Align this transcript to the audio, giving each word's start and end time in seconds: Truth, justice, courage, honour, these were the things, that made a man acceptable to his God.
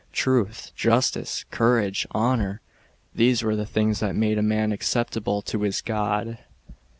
Truth, 0.13 0.71
justice, 0.75 1.45
courage, 1.51 2.07
honour, 2.15 2.59
these 3.13 3.43
were 3.43 3.55
the 3.55 3.67
things, 3.67 3.99
that 3.99 4.15
made 4.15 4.39
a 4.39 4.41
man 4.41 4.71
acceptable 4.71 5.43
to 5.43 5.61
his 5.61 5.79
God. 5.79 6.39